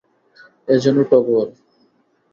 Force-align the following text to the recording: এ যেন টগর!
এ 0.67 0.75
যেন 0.83 0.97
টগর! 1.09 1.47